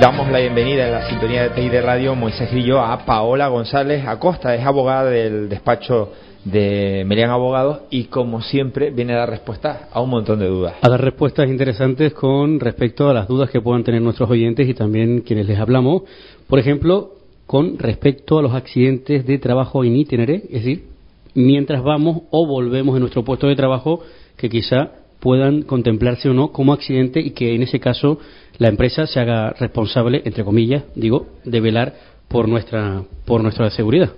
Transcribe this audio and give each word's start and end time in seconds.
Damos 0.00 0.30
la 0.30 0.38
bienvenida 0.38 0.86
en 0.86 0.92
la 0.92 1.08
sintonía 1.08 1.48
de 1.48 1.50
TI 1.50 1.70
de 1.70 1.82
Radio 1.82 2.14
Moisés 2.14 2.52
Grillo 2.52 2.80
a 2.80 3.04
Paola 3.04 3.48
González 3.48 4.06
Acosta, 4.06 4.54
es 4.54 4.64
abogada 4.64 5.10
del 5.10 5.48
despacho 5.48 6.12
de 6.44 7.02
Melian 7.04 7.30
Abogados 7.30 7.80
y 7.90 8.04
como 8.04 8.40
siempre 8.40 8.90
viene 8.90 9.14
a 9.14 9.18
dar 9.18 9.30
respuesta 9.30 9.88
a 9.92 10.00
un 10.00 10.10
montón 10.10 10.38
de 10.38 10.46
dudas. 10.46 10.74
A 10.82 10.88
dar 10.88 11.00
respuestas 11.00 11.48
interesantes 11.48 12.14
con 12.14 12.60
respecto 12.60 13.10
a 13.10 13.12
las 13.12 13.26
dudas 13.26 13.50
que 13.50 13.60
puedan 13.60 13.82
tener 13.82 14.00
nuestros 14.00 14.30
oyentes 14.30 14.68
y 14.68 14.74
también 14.74 15.22
quienes 15.22 15.48
les 15.48 15.58
hablamos. 15.58 16.02
Por 16.46 16.60
ejemplo, 16.60 17.14
con 17.46 17.76
respecto 17.76 18.38
a 18.38 18.42
los 18.42 18.54
accidentes 18.54 19.26
de 19.26 19.38
trabajo 19.38 19.82
in 19.82 19.96
itinere, 19.96 20.44
es 20.44 20.64
decir, 20.64 20.84
mientras 21.34 21.82
vamos 21.82 22.22
o 22.30 22.46
volvemos 22.46 22.94
de 22.94 23.00
nuestro 23.00 23.24
puesto 23.24 23.46
de 23.46 23.56
trabajo 23.56 24.02
que 24.36 24.48
quizá 24.48 24.92
puedan 25.20 25.62
contemplarse 25.62 26.28
o 26.28 26.34
no 26.34 26.52
como 26.52 26.72
accidente 26.72 27.20
y 27.20 27.30
que 27.30 27.54
en 27.54 27.62
ese 27.62 27.80
caso 27.80 28.18
la 28.58 28.68
empresa 28.68 29.06
se 29.06 29.20
haga 29.20 29.50
responsable, 29.50 30.22
entre 30.24 30.44
comillas, 30.44 30.84
digo, 30.94 31.26
de 31.44 31.60
velar 31.60 31.94
por 32.28 32.48
nuestra, 32.48 33.02
por 33.24 33.42
nuestra 33.42 33.70
seguridad. 33.70 34.10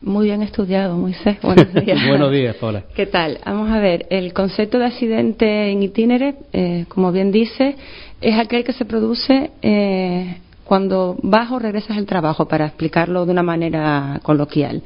Muy 0.00 0.26
bien 0.26 0.42
estudiado, 0.42 0.96
Moisés. 0.96 1.38
Buenos 1.42 1.74
días. 1.74 2.06
Buenos 2.08 2.32
días, 2.32 2.56
Paula. 2.56 2.84
¿Qué 2.94 3.06
tal? 3.06 3.38
Vamos 3.44 3.70
a 3.70 3.80
ver, 3.80 4.06
el 4.10 4.32
concepto 4.32 4.78
de 4.78 4.86
accidente 4.86 5.70
en 5.70 5.82
itinere, 5.82 6.36
eh, 6.52 6.84
como 6.88 7.10
bien 7.10 7.32
dice, 7.32 7.74
es 8.20 8.38
aquel 8.38 8.64
que 8.64 8.72
se 8.72 8.84
produce 8.84 9.50
eh, 9.60 10.38
cuando 10.68 11.16
vas 11.22 11.50
o 11.50 11.58
regresas 11.58 11.96
al 11.96 12.04
trabajo, 12.04 12.46
para 12.46 12.66
explicarlo 12.66 13.24
de 13.24 13.32
una 13.32 13.42
manera 13.42 14.20
coloquial. 14.22 14.82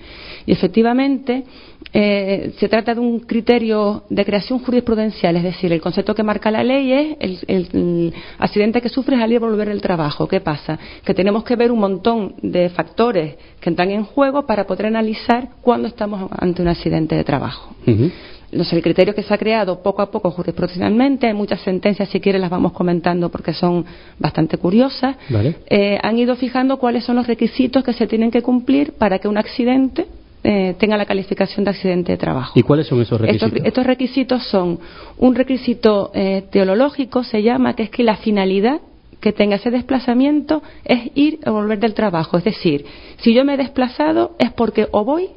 Y 0.46 0.52
efectivamente, 0.52 1.42
eh, 1.92 2.52
se 2.56 2.68
trata 2.68 2.94
de 2.94 3.00
un 3.00 3.18
criterio 3.18 4.04
de 4.08 4.24
creación 4.24 4.60
jurisprudencial, 4.60 5.34
es 5.34 5.42
decir, 5.42 5.72
el 5.72 5.80
concepto 5.80 6.14
que 6.14 6.22
marca 6.22 6.52
la 6.52 6.62
ley 6.62 7.16
es 7.18 7.44
el, 7.48 8.14
accidente 8.38 8.80
que 8.80 8.88
sufres 8.88 9.20
al 9.20 9.32
ir 9.32 9.38
a 9.38 9.46
volver 9.46 9.70
del 9.70 9.82
trabajo. 9.82 10.28
¿Qué 10.28 10.40
pasa? 10.40 10.78
Que 11.04 11.14
tenemos 11.14 11.42
que 11.42 11.56
ver 11.56 11.72
un 11.72 11.80
montón 11.80 12.36
de 12.42 12.68
factores 12.70 13.34
que 13.60 13.68
entran 13.68 13.90
en 13.90 14.04
juego 14.04 14.46
para 14.46 14.68
poder 14.68 14.86
analizar 14.86 15.48
cuándo 15.62 15.88
estamos 15.88 16.30
ante 16.38 16.62
un 16.62 16.68
accidente 16.68 17.16
de 17.16 17.24
trabajo 17.24 17.74
sé, 18.64 18.76
el 18.76 18.82
criterio 18.82 19.14
que 19.14 19.22
se 19.22 19.32
ha 19.32 19.38
creado 19.38 19.82
poco 19.82 20.02
a 20.02 20.10
poco 20.10 20.30
jurisprudencialmente, 20.30 21.26
hay 21.26 21.34
muchas 21.34 21.60
sentencias, 21.62 22.08
si 22.10 22.20
quiere 22.20 22.38
las 22.38 22.50
vamos 22.50 22.72
comentando 22.72 23.30
porque 23.30 23.54
son 23.54 23.84
bastante 24.18 24.58
curiosas, 24.58 25.16
eh, 25.66 25.98
han 26.02 26.18
ido 26.18 26.36
fijando 26.36 26.76
cuáles 26.76 27.04
son 27.04 27.16
los 27.16 27.26
requisitos 27.26 27.82
que 27.82 27.92
se 27.92 28.06
tienen 28.06 28.30
que 28.30 28.42
cumplir 28.42 28.92
para 28.92 29.18
que 29.18 29.28
un 29.28 29.38
accidente 29.38 30.06
eh, 30.44 30.74
tenga 30.78 30.96
la 30.96 31.06
calificación 31.06 31.64
de 31.64 31.70
accidente 31.70 32.12
de 32.12 32.18
trabajo. 32.18 32.52
¿Y 32.58 32.62
cuáles 32.62 32.86
son 32.88 33.00
esos 33.00 33.20
requisitos? 33.20 33.64
Estos, 33.64 33.86
requisitos 33.86 34.46
son 34.48 34.80
un 35.18 35.34
requisito 35.34 36.10
eh, 36.14 36.44
teológico, 36.50 37.24
se 37.24 37.42
llama, 37.42 37.74
que 37.74 37.84
es 37.84 37.90
que 37.90 38.02
la 38.02 38.16
finalidad 38.16 38.80
que 39.20 39.32
tenga 39.32 39.56
ese 39.56 39.70
desplazamiento 39.70 40.62
es 40.84 41.10
ir 41.14 41.38
o 41.46 41.52
volver 41.52 41.78
del 41.78 41.94
trabajo. 41.94 42.36
Es 42.36 42.44
decir, 42.44 42.84
si 43.18 43.32
yo 43.32 43.44
me 43.44 43.54
he 43.54 43.56
desplazado 43.56 44.34
es 44.38 44.52
porque 44.52 44.88
o 44.90 45.04
voy 45.04 45.28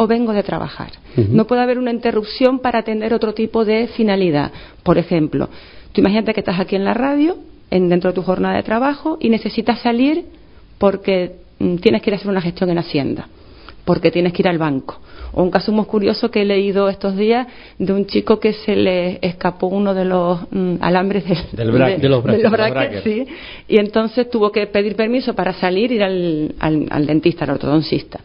o 0.00 0.06
vengo 0.06 0.32
de 0.32 0.44
trabajar. 0.44 0.92
No 1.16 1.48
puede 1.48 1.60
haber 1.60 1.76
una 1.76 1.90
interrupción 1.90 2.60
para 2.60 2.78
atender 2.78 3.12
otro 3.12 3.34
tipo 3.34 3.64
de 3.64 3.88
finalidad. 3.88 4.52
Por 4.84 4.96
ejemplo, 4.96 5.48
tú 5.90 6.00
imagínate 6.00 6.32
que 6.32 6.38
estás 6.38 6.60
aquí 6.60 6.76
en 6.76 6.84
la 6.84 6.94
radio, 6.94 7.36
en, 7.72 7.88
dentro 7.88 8.10
de 8.10 8.14
tu 8.14 8.22
jornada 8.22 8.54
de 8.54 8.62
trabajo, 8.62 9.18
y 9.20 9.28
necesitas 9.28 9.80
salir 9.80 10.26
porque 10.78 11.32
mm, 11.58 11.78
tienes 11.78 12.00
que 12.00 12.10
ir 12.10 12.14
a 12.14 12.16
hacer 12.18 12.30
una 12.30 12.40
gestión 12.40 12.70
en 12.70 12.78
Hacienda, 12.78 13.26
porque 13.84 14.12
tienes 14.12 14.32
que 14.32 14.42
ir 14.42 14.48
al 14.48 14.58
banco. 14.58 15.00
O 15.32 15.42
un 15.42 15.50
caso 15.50 15.72
muy 15.72 15.86
curioso 15.86 16.30
que 16.30 16.42
he 16.42 16.44
leído 16.44 16.88
estos 16.88 17.16
días 17.16 17.48
de 17.76 17.92
un 17.92 18.06
chico 18.06 18.38
que 18.38 18.52
se 18.52 18.76
le 18.76 19.18
escapó 19.20 19.66
uno 19.66 19.94
de 19.94 20.04
los 20.04 20.38
mm, 20.52 20.76
alambres 20.80 21.24
del, 21.24 21.72
de, 22.00 22.08
los 22.08 22.22
brackets, 22.22 23.04
y 23.66 23.80
entonces 23.80 24.30
tuvo 24.30 24.52
que 24.52 24.68
pedir 24.68 24.94
permiso 24.94 25.34
para 25.34 25.54
salir 25.54 25.90
y 25.90 25.96
ir 25.96 26.04
al, 26.04 26.54
al 26.60 27.04
dentista, 27.04 27.44
al 27.44 27.50
ortodoncista. 27.50 28.20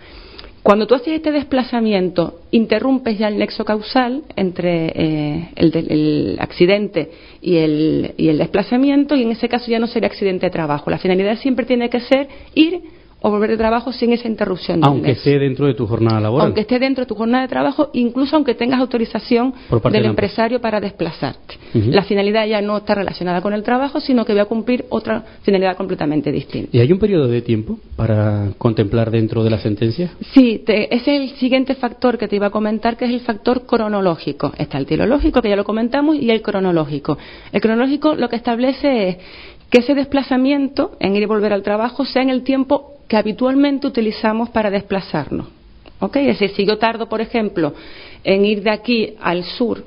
Cuando 0.63 0.87
tú 0.87 0.95
haces 0.95 1.09
este 1.09 1.33
desplazamiento, 1.33 2.39
interrumpes 2.51 3.19
ya 3.19 3.27
el 3.27 3.37
nexo 3.37 3.65
causal 3.65 4.23
entre 4.37 4.93
eh, 4.95 5.49
el, 5.57 6.37
accidente 6.39 7.11
y 7.41 7.57
el, 7.57 8.13
y 8.15 8.29
el 8.29 8.37
desplazamiento 8.37 9.13
y 9.13 9.23
en 9.23 9.31
ese 9.31 9.49
caso 9.49 9.69
ya 9.69 9.79
no 9.79 9.87
sería 9.87 10.07
accidente 10.07 10.45
de 10.45 10.51
trabajo. 10.51 10.89
La 10.89 10.99
finalidad 10.99 11.37
siempre 11.39 11.65
tiene 11.65 11.89
que 11.89 11.99
ser 11.99 12.29
ir 12.55 12.81
o 13.23 13.31
volver 13.31 13.51
de 13.51 13.57
trabajo 13.57 13.93
sin 13.93 14.11
esa 14.11 14.27
interrupción. 14.27 14.81
Aunque 14.83 15.11
esté 15.11 15.39
dentro 15.39 15.65
de 15.65 15.73
tu 15.73 15.87
jornada 15.87 16.19
laboral. 16.19 16.47
Aunque 16.47 16.61
esté 16.61 16.77
dentro 16.77 17.03
de 17.03 17.07
tu 17.07 17.15
jornada 17.15 17.43
de 17.43 17.47
trabajo, 17.47 17.89
incluso 17.93 18.35
aunque 18.35 18.53
tengas 18.53 18.81
autorización 18.81 19.53
del 19.91 20.05
empresario 20.05 20.59
para 20.59 20.81
desplazarte. 20.81 21.55
La 21.73 22.03
finalidad 22.03 22.45
ya 22.45 22.61
no 22.61 22.77
está 22.77 22.95
relacionada 22.95 23.41
con 23.41 23.53
el 23.53 23.63
trabajo, 23.63 24.01
sino 24.01 24.25
que 24.25 24.33
va 24.33 24.41
a 24.41 24.45
cumplir 24.45 24.85
otra 24.89 25.23
finalidad 25.41 25.77
completamente 25.77 26.31
distinta. 26.31 26.69
¿Y 26.75 26.81
hay 26.81 26.91
un 26.91 26.99
periodo 26.99 27.27
de 27.27 27.41
tiempo 27.41 27.79
para 27.95 28.49
contemplar 28.57 29.09
dentro 29.09 29.43
de 29.43 29.49
la 29.49 29.57
sentencia? 29.57 30.11
Sí, 30.33 30.61
es 30.67 31.07
el 31.07 31.29
siguiente 31.37 31.75
factor 31.75 32.17
que 32.17 32.27
te 32.27 32.35
iba 32.35 32.47
a 32.47 32.51
comentar, 32.51 32.97
que 32.97 33.05
es 33.05 33.11
el 33.11 33.21
factor 33.21 33.65
cronológico. 33.65 34.51
Está 34.57 34.77
el 34.77 34.85
teológico, 34.85 35.41
que 35.41 35.49
ya 35.49 35.55
lo 35.55 35.63
comentamos, 35.63 36.17
y 36.17 36.29
el 36.29 36.41
cronológico. 36.41 37.17
El 37.53 37.61
cronológico 37.61 38.15
lo 38.15 38.27
que 38.27 38.35
establece 38.35 39.07
es 39.07 39.17
que 39.69 39.79
ese 39.79 39.95
desplazamiento 39.95 40.91
en 40.99 41.15
ir 41.15 41.23
y 41.23 41.25
volver 41.25 41.51
al 41.53 41.63
trabajo 41.63 42.05
sea 42.05 42.21
en 42.21 42.29
el 42.29 42.43
tiempo 42.43 42.92
que 43.07 43.17
habitualmente 43.17 43.87
utilizamos 43.87 44.49
para 44.49 44.69
desplazarnos. 44.69 45.47
¿Ok? 45.99 46.17
Es 46.17 46.39
decir, 46.39 46.55
si 46.55 46.65
yo 46.65 46.77
tardo, 46.77 47.07
por 47.07 47.21
ejemplo, 47.21 47.73
en 48.23 48.45
ir 48.45 48.61
de 48.63 48.71
aquí 48.71 49.15
al 49.21 49.43
sur 49.43 49.83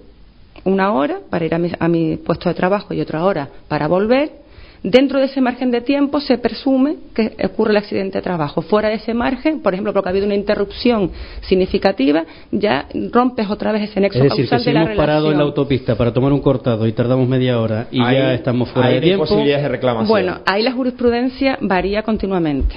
una 0.64 0.92
hora 0.92 1.20
para 1.30 1.44
ir 1.44 1.54
a 1.54 1.58
mi, 1.58 1.70
a 1.78 1.88
mi 1.88 2.16
puesto 2.16 2.48
de 2.48 2.54
trabajo 2.54 2.92
y 2.92 3.00
otra 3.00 3.24
hora 3.24 3.48
para 3.68 3.86
volver, 3.86 4.45
Dentro 4.86 5.18
de 5.18 5.24
ese 5.24 5.40
margen 5.40 5.72
de 5.72 5.80
tiempo 5.80 6.20
se 6.20 6.38
presume 6.38 6.94
que 7.12 7.34
ocurre 7.44 7.72
el 7.72 7.78
accidente 7.78 8.18
de 8.18 8.22
trabajo. 8.22 8.62
Fuera 8.62 8.88
de 8.88 8.94
ese 8.94 9.14
margen, 9.14 9.60
por 9.60 9.74
ejemplo, 9.74 9.92
porque 9.92 10.08
ha 10.08 10.12
habido 10.12 10.26
una 10.26 10.36
interrupción 10.36 11.10
significativa, 11.40 12.24
ya 12.52 12.86
rompes 13.10 13.50
otra 13.50 13.72
vez 13.72 13.90
ese 13.90 13.98
nexo 13.98 14.18
es 14.18 14.30
decir, 14.30 14.48
causal 14.48 14.58
que 14.64 14.70
si 14.70 14.76
hemos 14.76 14.96
parado 14.96 15.32
en 15.32 15.38
la 15.38 15.42
autopista 15.42 15.96
para 15.96 16.12
tomar 16.12 16.32
un 16.32 16.38
cortado 16.40 16.86
y 16.86 16.92
tardamos 16.92 17.26
media 17.26 17.58
hora 17.58 17.88
y 17.90 17.98
ya 17.98 18.32
estamos 18.34 18.70
fuera 18.70 18.90
de 18.90 19.00
tiempo. 19.00 19.24
posibilidades 19.24 19.64
de 19.64 19.68
reclamación. 19.70 20.08
Bueno, 20.08 20.38
ahí 20.46 20.62
la 20.62 20.70
jurisprudencia 20.70 21.58
varía 21.62 22.04
continuamente. 22.04 22.76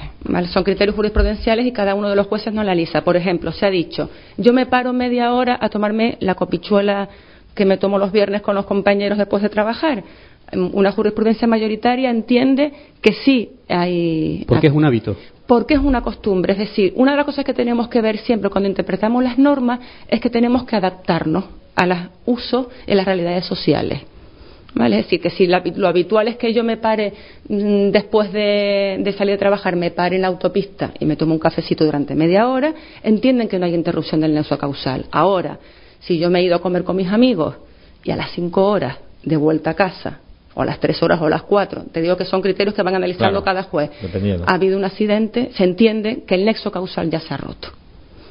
Son 0.52 0.64
criterios 0.64 0.96
jurisprudenciales 0.96 1.64
y 1.64 1.70
cada 1.70 1.94
uno 1.94 2.08
de 2.08 2.16
los 2.16 2.26
jueces 2.26 2.52
no 2.52 2.60
analiza. 2.60 3.02
Por 3.02 3.16
ejemplo, 3.16 3.52
se 3.52 3.66
ha 3.66 3.70
dicho, 3.70 4.10
yo 4.36 4.52
me 4.52 4.66
paro 4.66 4.92
media 4.92 5.32
hora 5.32 5.56
a 5.60 5.68
tomarme 5.68 6.16
la 6.18 6.34
copichuela 6.34 7.08
que 7.54 7.64
me 7.64 7.76
tomo 7.76 7.98
los 7.98 8.10
viernes 8.10 8.42
con 8.42 8.56
los 8.56 8.64
compañeros 8.64 9.16
después 9.16 9.42
de 9.44 9.48
trabajar 9.48 10.02
una 10.52 10.92
jurisprudencia 10.92 11.46
mayoritaria 11.46 12.10
entiende 12.10 12.72
que 13.00 13.12
sí 13.12 13.50
hay. 13.68 14.44
Porque 14.46 14.66
es 14.66 14.72
un 14.72 14.84
hábito. 14.84 15.16
Porque 15.46 15.74
es 15.74 15.80
una 15.80 16.02
costumbre. 16.02 16.52
Es 16.52 16.58
decir, 16.58 16.92
una 16.96 17.12
de 17.12 17.18
las 17.18 17.26
cosas 17.26 17.44
que 17.44 17.54
tenemos 17.54 17.88
que 17.88 18.00
ver 18.00 18.18
siempre 18.18 18.50
cuando 18.50 18.68
interpretamos 18.68 19.22
las 19.22 19.38
normas 19.38 19.80
es 20.08 20.20
que 20.20 20.30
tenemos 20.30 20.64
que 20.64 20.76
adaptarnos 20.76 21.44
a 21.74 21.86
los 21.86 21.98
usos 22.26 22.66
en 22.86 22.96
las 22.96 23.06
realidades 23.06 23.44
sociales. 23.46 24.02
¿Vale? 24.72 25.00
Es 25.00 25.06
decir, 25.06 25.20
que 25.20 25.30
si 25.30 25.48
lo 25.48 25.88
habitual 25.88 26.28
es 26.28 26.36
que 26.36 26.52
yo 26.52 26.62
me 26.62 26.76
pare 26.76 27.12
mm, 27.48 27.90
después 27.90 28.32
de, 28.32 29.00
de, 29.00 29.12
salir 29.14 29.34
a 29.34 29.38
trabajar, 29.38 29.74
me 29.74 29.90
pare 29.90 30.14
en 30.14 30.22
la 30.22 30.28
autopista 30.28 30.92
y 31.00 31.06
me 31.06 31.16
tomo 31.16 31.34
un 31.34 31.40
cafecito 31.40 31.84
durante 31.84 32.14
media 32.14 32.46
hora, 32.48 32.72
entienden 33.02 33.48
que 33.48 33.58
no 33.58 33.66
hay 33.66 33.74
interrupción 33.74 34.20
del 34.20 34.32
nexo 34.32 34.56
causal. 34.56 35.06
Ahora, 35.10 35.58
si 35.98 36.18
yo 36.18 36.30
me 36.30 36.38
he 36.38 36.44
ido 36.44 36.54
a 36.54 36.62
comer 36.62 36.84
con 36.84 36.94
mis 36.94 37.08
amigos 37.08 37.56
y 38.04 38.12
a 38.12 38.16
las 38.16 38.30
cinco 38.30 38.64
horas 38.64 38.98
de 39.24 39.36
vuelta 39.36 39.70
a 39.70 39.74
casa 39.74 40.20
o 40.54 40.64
las 40.64 40.80
tres 40.80 41.02
horas 41.02 41.20
o 41.20 41.28
las 41.28 41.42
cuatro. 41.42 41.84
Te 41.92 42.00
digo 42.00 42.16
que 42.16 42.24
son 42.24 42.42
criterios 42.42 42.74
que 42.74 42.82
van 42.82 42.94
analizando 42.94 43.42
cada 43.42 43.64
juez. 43.64 43.90
Ha 44.46 44.54
habido 44.54 44.76
un 44.76 44.84
accidente, 44.84 45.50
se 45.54 45.64
entiende 45.64 46.24
que 46.26 46.34
el 46.34 46.44
nexo 46.44 46.70
causal 46.70 47.10
ya 47.10 47.20
se 47.20 47.32
ha 47.34 47.36
roto. 47.36 47.68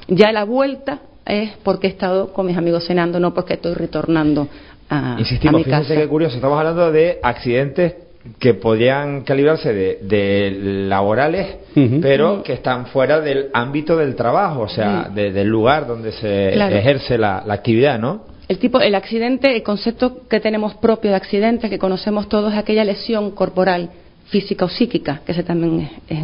Ya 0.08 0.32
la 0.32 0.44
vuelta 0.44 1.00
es 1.26 1.52
porque 1.64 1.88
he 1.88 1.90
estado 1.92 2.34
con 2.34 2.48
mis 2.48 2.58
amigos 2.58 2.86
cenando, 2.86 3.20
no 3.20 3.34
porque 3.34 3.54
estoy 3.54 3.74
retornando 3.74 4.48
a, 4.90 5.16
Insistimos, 5.20 5.62
a 5.62 5.66
mi 5.66 5.72
casa. 5.72 5.96
que 5.96 6.08
curioso, 6.08 6.36
estamos 6.36 6.58
hablando 6.58 6.92
de 6.92 7.20
accidentes 7.22 7.94
que 8.38 8.54
podrían 8.56 9.22
calibrarse 9.22 9.74
de, 9.74 10.86
laborales, 10.88 11.58
pero 12.02 12.44
que 12.44 12.54
están 12.54 12.88
fuera 12.88 13.22
del 13.22 13.50
ámbito 13.54 13.96
del 13.96 14.16
trabajo, 14.16 14.62
o 14.62 14.70
sea, 14.70 15.10
del 15.10 15.48
lugar 15.48 15.88
donde 15.88 16.12
se 16.12 16.54
ejerce 16.78 17.18
la, 17.18 17.38
actividad, 17.50 17.98
¿no? 18.00 18.26
El 18.50 18.58
tipo, 18.58 18.82
el 18.82 18.96
accidente, 18.96 19.56
el 19.56 19.62
concepto 19.62 20.28
que 20.28 20.40
tenemos 20.40 20.74
propio 20.74 21.12
de 21.12 21.18
accidente, 21.18 21.70
que 21.70 21.78
conocemos 21.78 22.28
todos, 22.28 22.52
es 22.52 22.58
aquella 22.58 22.84
lesión 22.84 23.30
corporal, 23.30 23.92
física 24.26 24.66
o 24.66 24.70
psíquica, 24.70 25.22
que 25.24 25.34
ese 25.34 25.44
también 25.44 25.88
es, 26.08 26.20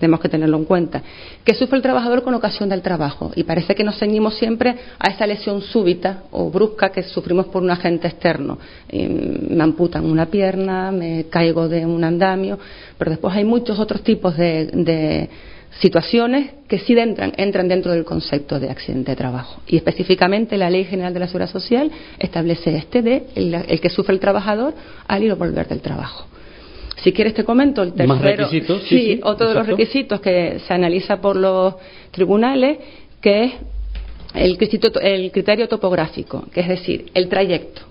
tenemos 0.00 0.18
que 0.18 0.28
tenerlo 0.28 0.56
en 0.56 0.64
cuenta, 0.64 1.00
que 1.44 1.54
sufre 1.54 1.76
el 1.76 1.82
trabajador 1.82 2.24
con 2.24 2.34
ocasión 2.34 2.68
del 2.68 2.82
trabajo. 2.82 3.30
Y 3.36 3.44
parece 3.44 3.76
que 3.76 3.84
nos 3.84 3.98
ceñimos 4.00 4.34
siempre 4.36 4.74
a 4.98 5.10
esa 5.10 5.28
lesión 5.28 5.62
súbita 5.62 6.24
o 6.32 6.50
brusca 6.50 6.90
que 6.90 7.04
sufrimos 7.04 7.46
por 7.46 7.62
un 7.62 7.70
agente 7.70 8.08
externo. 8.08 8.58
me 8.92 9.62
amputan 9.62 10.04
una 10.04 10.26
pierna, 10.26 10.90
me 10.90 11.26
caigo 11.30 11.68
de 11.68 11.86
un 11.86 12.02
andamio, 12.02 12.58
pero 12.98 13.12
después 13.12 13.34
hay 13.34 13.44
muchos 13.44 13.78
otros 13.78 14.02
tipos 14.02 14.36
de, 14.36 15.30
situaciones 15.80 16.52
que 16.68 16.78
sí 16.78 16.98
entran, 16.98 17.32
entran 17.36 17.68
dentro 17.68 17.92
del 17.92 18.04
concepto 18.04 18.60
de 18.60 18.70
accidente 18.70 19.12
de 19.12 19.16
trabajo. 19.16 19.60
Y 19.66 19.76
específicamente 19.76 20.56
la 20.56 20.70
Ley 20.70 20.84
General 20.84 21.12
de 21.12 21.20
la 21.20 21.26
Seguridad 21.26 21.50
Social 21.50 21.90
establece 22.18 22.76
este 22.76 23.02
de 23.02 23.26
el 23.34 23.80
que 23.80 23.90
sufre 23.90 24.14
el 24.14 24.20
trabajador 24.20 24.74
al 25.06 25.22
ir 25.22 25.32
o 25.32 25.36
volver 25.36 25.68
del 25.68 25.80
trabajo. 25.80 26.26
Si 27.02 27.12
quieres 27.12 27.34
te 27.34 27.44
comento 27.44 27.82
el 27.82 27.92
tercero. 27.92 28.14
Más 28.14 28.22
requisitos. 28.22 28.82
Sí, 28.88 29.20
otro 29.22 29.48
de 29.48 29.54
los 29.54 29.66
requisitos 29.66 30.20
que 30.20 30.60
se 30.66 30.72
analiza 30.72 31.20
por 31.20 31.36
los 31.36 31.74
tribunales, 32.10 32.78
que 33.20 33.44
es 33.44 33.52
el, 34.34 34.56
el 35.02 35.30
criterio 35.30 35.68
topográfico, 35.68 36.46
que 36.52 36.60
es 36.60 36.68
decir, 36.68 37.10
el 37.14 37.28
trayecto. 37.28 37.82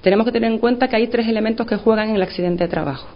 Tenemos 0.00 0.24
que 0.26 0.32
tener 0.32 0.50
en 0.50 0.58
cuenta 0.58 0.88
que 0.88 0.96
hay 0.96 1.08
tres 1.08 1.28
elementos 1.28 1.66
que 1.66 1.76
juegan 1.76 2.10
en 2.10 2.16
el 2.16 2.22
accidente 2.22 2.64
de 2.64 2.68
trabajo. 2.68 3.08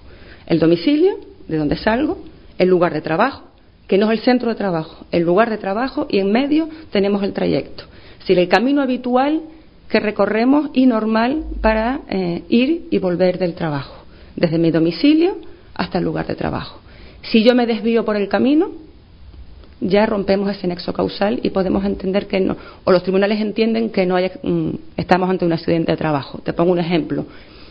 El 0.46 0.58
domicilio, 0.58 1.18
de 1.46 1.56
donde 1.56 1.76
salgo, 1.76 2.18
el 2.58 2.68
lugar 2.68 2.92
de 2.92 3.00
trabajo, 3.00 3.47
que 3.88 3.98
no 3.98 4.12
es 4.12 4.18
el 4.20 4.24
centro 4.24 4.50
de 4.50 4.54
trabajo, 4.54 5.06
el 5.10 5.24
lugar 5.24 5.50
de 5.50 5.58
trabajo 5.58 6.06
y 6.08 6.18
en 6.18 6.30
medio 6.30 6.68
tenemos 6.92 7.22
el 7.24 7.32
trayecto. 7.32 7.84
Es 8.12 8.20
decir, 8.20 8.38
el 8.38 8.48
camino 8.48 8.82
habitual 8.82 9.42
que 9.88 9.98
recorremos 9.98 10.70
y 10.74 10.86
normal 10.86 11.44
para 11.62 12.02
eh, 12.08 12.44
ir 12.48 12.86
y 12.90 12.98
volver 12.98 13.38
del 13.38 13.54
trabajo 13.54 14.04
desde 14.36 14.58
mi 14.58 14.70
domicilio 14.70 15.38
hasta 15.74 15.98
el 15.98 16.04
lugar 16.04 16.26
de 16.26 16.34
trabajo. 16.34 16.80
Si 17.22 17.42
yo 17.42 17.54
me 17.54 17.66
desvío 17.66 18.04
por 18.04 18.16
el 18.16 18.28
camino, 18.28 18.70
ya 19.80 20.06
rompemos 20.06 20.50
ese 20.50 20.66
nexo 20.66 20.92
causal 20.92 21.40
y 21.42 21.50
podemos 21.50 21.84
entender 21.84 22.26
que 22.26 22.40
no, 22.40 22.56
o 22.84 22.92
los 22.92 23.02
tribunales 23.02 23.40
entienden 23.40 23.90
que 23.90 24.06
no 24.06 24.16
hay, 24.16 24.30
mm, 24.42 24.70
estamos 24.96 25.30
ante 25.30 25.44
un 25.44 25.52
accidente 25.52 25.92
de 25.92 25.96
trabajo. 25.96 26.40
Te 26.44 26.52
pongo 26.52 26.72
un 26.72 26.78
ejemplo 26.78 27.24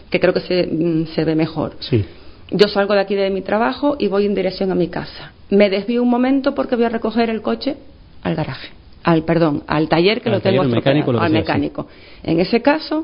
que 0.09 0.19
creo 0.19 0.33
que 0.33 0.41
se, 0.41 0.67
mm, 0.67 1.07
se 1.07 1.23
ve 1.25 1.35
mejor. 1.35 1.75
Sí. 1.79 2.03
Yo 2.51 2.67
salgo 2.67 2.93
de 2.93 3.01
aquí 3.01 3.15
de 3.15 3.29
mi 3.29 3.41
trabajo 3.41 3.97
y 3.99 4.07
voy 4.07 4.25
en 4.25 4.33
dirección 4.33 4.71
a 4.71 4.75
mi 4.75 4.87
casa. 4.87 5.33
Me 5.49 5.69
desvío 5.69 6.01
un 6.01 6.09
momento 6.09 6.55
porque 6.55 6.75
voy 6.75 6.85
a 6.85 6.89
recoger 6.89 7.29
el 7.29 7.41
coche 7.41 7.75
al 8.23 8.35
garaje, 8.35 8.69
al 9.03 9.23
perdón, 9.23 9.63
al 9.67 9.89
taller 9.89 10.21
que 10.21 10.29
lo 10.29 10.39
tengo 10.39 10.63
mecánico, 10.63 11.11
al 11.11 11.31
mecánico. 11.31 11.87
En 12.23 12.39
ese 12.39 12.61
caso, 12.61 13.03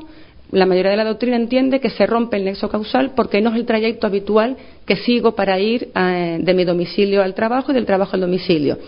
la 0.50 0.66
mayoría 0.66 0.92
de 0.92 0.96
la 0.96 1.04
doctrina 1.04 1.36
entiende 1.36 1.80
que 1.80 1.90
se 1.90 2.06
rompe 2.06 2.36
el 2.36 2.44
nexo 2.44 2.68
causal 2.68 3.12
porque 3.14 3.40
no 3.40 3.50
es 3.50 3.56
el 3.56 3.66
trayecto 3.66 4.06
habitual 4.06 4.56
que 4.86 4.96
sigo 4.96 5.34
para 5.34 5.58
ir 5.58 5.90
eh, 5.94 6.38
de 6.40 6.54
mi 6.54 6.64
domicilio 6.64 7.22
al 7.22 7.34
trabajo 7.34 7.72
y 7.72 7.74
del 7.74 7.86
trabajo 7.86 8.14
al 8.14 8.20
domicilio. 8.20 8.78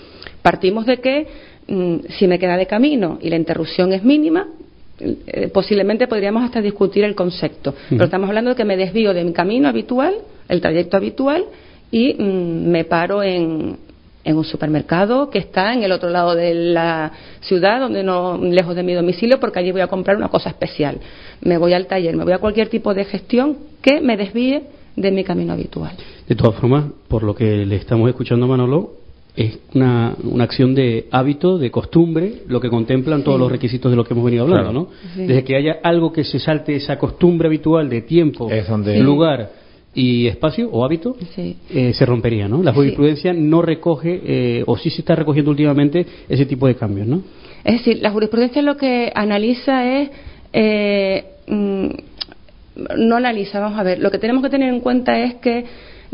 Partimos 0.42 0.86
de 0.86 0.98
que 0.98 1.26
mm, 1.66 1.96
si 2.18 2.26
me 2.26 2.38
queda 2.38 2.56
de 2.56 2.66
camino 2.66 3.18
y 3.20 3.30
la 3.30 3.36
interrupción 3.36 3.92
es 3.92 4.04
mínima, 4.04 4.48
eh, 4.98 5.48
posiblemente 5.48 6.06
podríamos 6.06 6.42
hasta 6.42 6.60
discutir 6.62 7.04
el 7.04 7.14
concepto. 7.14 7.74
Pero 7.90 8.04
estamos 8.04 8.28
hablando 8.28 8.50
de 8.50 8.56
que 8.56 8.64
me 8.64 8.76
desvío 8.76 9.12
de 9.12 9.24
mi 9.24 9.32
camino 9.32 9.68
habitual, 9.68 10.14
el 10.48 10.60
trayecto 10.60 10.96
habitual, 10.96 11.44
y 11.90 12.14
mm, 12.14 12.68
me 12.68 12.84
paro 12.84 13.22
en, 13.22 13.76
en 14.24 14.36
un 14.36 14.44
supermercado 14.44 15.30
que 15.30 15.38
está 15.38 15.72
en 15.72 15.82
el 15.82 15.92
otro 15.92 16.10
lado 16.10 16.34
de 16.34 16.52
la 16.54 17.12
ciudad, 17.40 17.78
donde 17.78 18.02
no 18.02 18.38
lejos 18.38 18.74
de 18.74 18.82
mi 18.82 18.92
domicilio, 18.92 19.38
porque 19.38 19.60
allí 19.60 19.70
voy 19.70 19.82
a 19.82 19.86
comprar 19.86 20.16
una 20.16 20.28
cosa 20.28 20.48
especial. 20.48 20.98
Me 21.42 21.58
voy 21.58 21.74
al 21.74 21.86
taller, 21.86 22.16
me 22.16 22.24
voy 22.24 22.32
a 22.32 22.38
cualquier 22.38 22.68
tipo 22.68 22.92
de 22.92 23.04
gestión 23.04 23.56
que 23.82 24.00
me 24.00 24.16
desvíe 24.16 24.64
de 24.96 25.10
mi 25.12 25.22
camino 25.22 25.52
habitual. 25.52 25.92
De 26.26 26.34
todas 26.34 26.58
formas, 26.58 26.86
por 27.06 27.22
lo 27.22 27.34
que 27.34 27.64
le 27.66 27.76
estamos 27.76 28.08
escuchando 28.08 28.46
a 28.46 28.48
Manolo, 28.48 28.94
es 29.36 29.58
una, 29.74 30.16
una 30.24 30.44
acción 30.44 30.74
de 30.74 31.06
hábito, 31.10 31.58
de 31.58 31.70
costumbre, 31.70 32.42
lo 32.48 32.60
que 32.60 32.70
contemplan 32.70 33.22
todos 33.22 33.38
los 33.38 33.52
requisitos 33.52 33.92
de 33.92 33.96
lo 33.96 34.04
que 34.04 34.14
hemos 34.14 34.24
venido 34.24 34.44
hablando, 34.44 34.72
¿no? 34.72 34.88
Desde 35.14 35.44
que 35.44 35.56
haya 35.56 35.78
algo 35.82 36.10
que 36.10 36.24
se 36.24 36.38
salte 36.38 36.74
esa 36.74 36.98
costumbre 36.98 37.48
habitual 37.48 37.88
de 37.90 38.00
tiempo, 38.02 38.48
lugar, 39.02 39.50
y 39.94 40.26
espacio 40.26 40.68
o 40.70 40.84
hábito 40.84 41.16
eh, 41.36 41.92
se 41.94 42.06
rompería, 42.06 42.48
¿no? 42.48 42.62
La 42.62 42.72
jurisprudencia 42.72 43.32
no 43.32 43.62
recoge, 43.62 44.20
eh, 44.24 44.64
o 44.66 44.76
sí 44.76 44.90
se 44.90 45.00
está 45.00 45.14
recogiendo 45.14 45.50
últimamente, 45.50 46.06
ese 46.28 46.46
tipo 46.46 46.66
de 46.66 46.74
cambios, 46.74 47.06
¿no? 47.06 47.22
Es 47.64 47.78
decir, 47.78 47.98
la 48.00 48.10
jurisprudencia 48.10 48.62
lo 48.62 48.76
que 48.76 49.10
analiza 49.14 50.00
es. 50.00 50.10
Eh, 50.52 51.24
mm, 51.48 51.86
no 52.98 53.16
analiza, 53.16 53.58
vamos 53.58 53.78
a 53.78 53.82
ver. 53.82 53.98
Lo 53.98 54.10
que 54.10 54.18
tenemos 54.18 54.42
que 54.42 54.50
tener 54.50 54.72
en 54.72 54.80
cuenta 54.80 55.18
es 55.18 55.36
que 55.36 55.64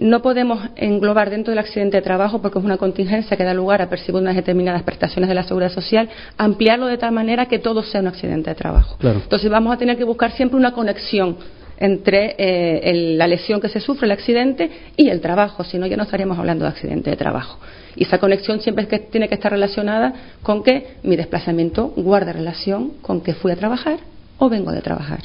no 0.03 0.21
podemos 0.21 0.61
englobar 0.77 1.31
dentro 1.31 1.53
del 1.53 1.59
accidente 1.59 1.97
de 1.97 2.03
trabajo, 2.03 2.43
porque 2.43 2.59
es 2.59 2.65
una 2.65 2.77
contingencia 2.77 3.37
que 3.37 3.45
da 3.45 3.55
lugar 3.55 3.81
a 3.83 3.89
percibir 3.89 4.21
unas 4.21 4.35
determinadas 4.35 4.83
prestaciones 4.83 5.29
de 5.29 5.35
la 5.35 5.45
seguridad 5.45 5.71
social, 5.71 6.09
ampliarlo 6.37 6.87
de 6.87 6.99
tal 6.99 7.13
manera 7.13 7.47
que 7.47 7.59
todo 7.59 7.83
sea 7.83 8.01
un 8.01 8.09
accidente 8.09 8.51
de 8.51 8.57
trabajo. 8.57 8.97
Entonces 9.01 9.51
vamos 9.51 9.73
a 9.73 9.79
tener 9.79 9.97
que 9.97 10.05
buscar 10.05 10.33
siempre 10.33 10.57
una 10.57 10.73
conexión 10.73 11.37
entre 11.79 12.37
eh, 12.39 13.15
la 13.17 13.27
lesión 13.27 13.61
que 13.61 13.69
se 13.69 13.81
sufre, 13.81 14.07
el 14.07 14.13
accidente, 14.13 14.71
y 14.97 15.09
el 15.09 15.21
trabajo, 15.21 15.65
si 15.65 15.79
no 15.79 15.87
ya 15.87 15.97
no 15.97 16.05
estaríamos 16.05 16.39
hablando 16.39 16.65
de 16.65 16.71
accidente 16.71 17.11
de 17.11 17.17
trabajo. 17.17 17.59
Y 17.97 18.05
esa 18.05 18.19
conexión 18.19 18.61
siempre 18.61 18.85
es 18.85 18.89
que 18.89 18.99
tiene 18.99 19.29
que 19.29 19.35
estar 19.35 19.51
relacionada 19.51 20.13
con 20.43 20.63
que 20.63 20.97
mi 21.03 21.17
desplazamiento 21.17 21.89
guarda 21.97 22.33
relación 22.33 22.93
con 23.03 23.21
que 23.21 23.35
fui 23.35 23.53
a 23.53 23.57
trabajar 23.57 23.99
o 24.39 24.49
vengo 24.49 24.71
de 24.73 24.81
trabajar. 24.81 25.21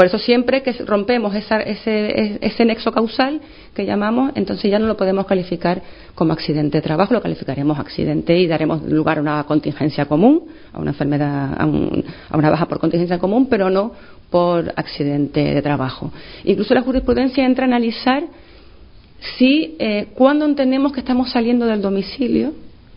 Por 0.00 0.06
eso 0.06 0.18
siempre 0.18 0.62
que 0.62 0.72
rompemos 0.86 1.34
ese, 1.34 2.38
ese, 2.40 2.64
nexo 2.64 2.90
causal 2.90 3.38
que 3.74 3.84
llamamos, 3.84 4.32
entonces 4.34 4.70
ya 4.70 4.78
no 4.78 4.86
lo 4.86 4.96
podemos 4.96 5.26
calificar 5.26 5.82
como 6.14 6.32
accidente 6.32 6.78
de 6.78 6.80
trabajo, 6.80 7.12
lo 7.12 7.20
calificaremos 7.20 7.78
accidente 7.78 8.34
y 8.38 8.46
daremos 8.46 8.82
lugar 8.84 9.18
a 9.18 9.20
una 9.20 9.44
contingencia 9.44 10.06
común, 10.06 10.44
a 10.72 10.78
una 10.78 10.92
enfermedad, 10.92 11.52
a, 11.52 11.64
a 11.64 12.38
una 12.38 12.48
baja 12.48 12.64
por 12.64 12.80
contingencia 12.80 13.18
común, 13.18 13.48
pero 13.50 13.68
no 13.68 13.92
por 14.30 14.72
accidente 14.74 15.52
de 15.52 15.60
trabajo. 15.60 16.10
Incluso 16.44 16.72
la 16.72 16.80
jurisprudencia 16.80 17.44
entra 17.44 17.66
a 17.66 17.68
analizar 17.68 18.22
si 19.36 19.76
eh, 19.78 20.06
cuando 20.14 20.46
entendemos 20.46 20.94
que 20.94 21.00
estamos 21.00 21.30
saliendo 21.30 21.66
del 21.66 21.82
domicilio 21.82 22.54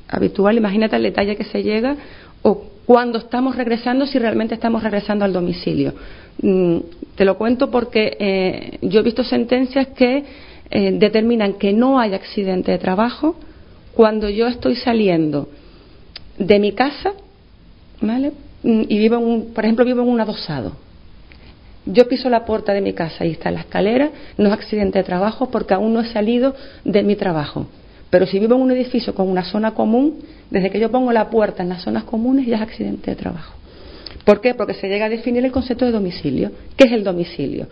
habitual, 0.07 0.55
imagínate 0.55 0.95
el 0.95 1.03
detalle 1.03 1.35
que 1.35 1.43
se 1.43 1.63
llega, 1.63 1.97
o 2.43 2.63
cuando 2.85 3.17
estamos 3.19 3.55
regresando, 3.55 4.05
si 4.05 4.19
realmente 4.19 4.53
estamos 4.53 4.83
regresando 4.83 5.25
al 5.25 5.33
domicilio. 5.33 5.93
Mm, 6.41 6.77
te 7.15 7.25
lo 7.25 7.37
cuento 7.37 7.69
porque 7.69 8.17
eh, 8.19 8.77
yo 8.81 8.99
he 8.99 9.03
visto 9.03 9.23
sentencias 9.23 9.87
que 9.89 10.23
eh, 10.69 10.91
determinan 10.93 11.53
que 11.53 11.73
no 11.73 11.99
hay 11.99 12.13
accidente 12.13 12.71
de 12.71 12.77
trabajo 12.77 13.35
cuando 13.93 14.29
yo 14.29 14.47
estoy 14.47 14.75
saliendo 14.75 15.49
de 16.37 16.59
mi 16.59 16.71
casa, 16.71 17.13
¿vale? 18.01 18.31
Mm, 18.63 18.81
y 18.89 18.97
vivo, 18.97 19.17
en 19.17 19.23
un, 19.23 19.53
por 19.53 19.63
ejemplo, 19.63 19.85
vivo 19.85 20.01
en 20.01 20.09
un 20.09 20.19
adosado 20.19 20.83
yo 21.85 22.07
piso 22.07 22.29
la 22.29 22.45
puerta 22.45 22.73
de 22.73 22.81
mi 22.81 22.93
casa 22.93 23.25
y 23.25 23.31
está 23.31 23.51
la 23.51 23.61
escalera, 23.61 24.11
no 24.37 24.47
es 24.47 24.53
accidente 24.53 24.99
de 24.99 25.03
trabajo 25.03 25.49
porque 25.49 25.73
aún 25.73 25.93
no 25.93 26.01
he 26.01 26.05
salido 26.05 26.55
de 26.85 27.03
mi 27.03 27.15
trabajo. 27.15 27.67
Pero 28.09 28.25
si 28.25 28.39
vivo 28.39 28.55
en 28.55 28.61
un 28.61 28.71
edificio 28.71 29.13
con 29.13 29.27
una 29.27 29.43
zona 29.43 29.73
común, 29.73 30.19
desde 30.49 30.69
que 30.69 30.79
yo 30.79 30.91
pongo 30.91 31.11
la 31.11 31.29
puerta 31.29 31.63
en 31.63 31.69
las 31.69 31.81
zonas 31.81 32.03
comunes 32.03 32.45
ya 32.45 32.57
es 32.57 32.61
accidente 32.61 33.11
de 33.11 33.15
trabajo. 33.15 33.55
¿Por 34.23 34.41
qué? 34.41 34.53
Porque 34.53 34.73
se 34.73 34.87
llega 34.87 35.05
a 35.05 35.09
definir 35.09 35.43
el 35.43 35.51
concepto 35.51 35.85
de 35.85 35.91
domicilio. 35.91 36.51
¿Qué 36.77 36.85
es 36.85 36.91
el 36.93 37.03
domicilio? 37.03 37.67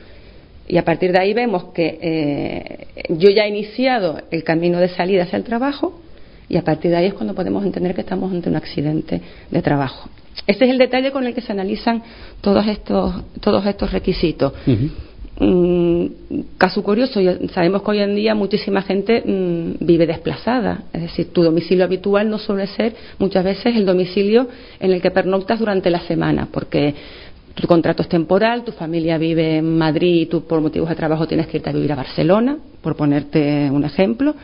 Y 0.67 0.77
a 0.77 0.86
partir 0.86 1.12
de 1.12 1.20
ahí 1.20 1.34
vemos 1.34 1.65
que 1.74 2.00
eh, 2.01 2.88
yo 3.10 3.29
ya 3.29 3.46
he 3.46 3.50
iniciado 3.50 4.22
el 4.31 4.43
camino 4.43 4.79
de 4.79 4.89
salida 4.89 5.24
hacia 5.24 5.38
el 5.38 5.43
trabajo 5.43 6.00
y 6.48 6.58
a 6.58 6.63
partir 6.63 6.91
de 6.91 6.98
ahí 6.98 7.05
es 7.08 7.13
cuando 7.13 7.34
podemos 7.34 7.63
entender 7.65 7.96
que 7.96 8.01
estamos 8.01 8.31
ante 8.31 8.50
un 8.50 8.55
accidente 8.55 9.22
de 9.50 9.62
trabajo. 9.62 10.10
Ese 10.48 10.65
es 10.65 10.72
el 10.72 10.77
detalle 10.77 11.12
con 11.12 11.25
el 11.25 11.34
que 11.34 11.41
se 11.41 11.51
analizan 11.51 12.03
todos 12.41 12.65
estos, 12.67 13.24
todos 13.39 13.65
estos 13.65 13.91
requisitos. 13.91 14.53
Caso 16.58 16.84
curioso, 16.84 17.20
sabemos 17.54 17.82
que 17.82 17.92
hoy 17.92 18.00
en 18.00 18.16
día 18.16 18.36
muchísima 18.36 18.82
gente 18.82 19.24
mm, 19.26 19.84
vive 19.84 20.06
desplazada, 20.06 20.84
es 20.94 21.02
decir, 21.02 21.34
tu 21.34 21.42
domicilio 21.42 21.84
habitual 21.84 22.30
no 22.30 22.38
suele 22.38 22.68
ser 22.68 22.94
muchas 23.18 23.44
veces 23.44 23.76
el 23.76 23.86
domicilio 23.86 24.48
en 24.80 24.92
el 24.92 25.02
que 25.02 25.10
pernoctas 25.10 25.60
durante 25.60 25.90
la 25.90 26.02
semana, 26.02 26.48
porque 26.52 26.94
tu 27.56 27.68
contrato 27.68 28.04
es 28.04 28.10
temporal, 28.10 28.64
tu 28.64 28.72
familia 28.72 29.18
vive 29.18 29.58
en 29.58 29.78
Madrid 29.78 30.22
y 30.22 30.26
tú 30.28 30.46
por 30.46 30.62
motivos 30.62 30.90
de 30.90 30.96
trabajo 30.96 31.28
tienes 31.28 31.48
que 31.48 31.58
irte 31.58 31.70
a 31.70 31.74
vivir 31.74 31.92
a 31.92 31.96
Barcelona, 31.96 32.58
por 32.82 32.96
ponerte 32.96 33.70
un 33.72 33.84
ejemplo. 33.84 34.36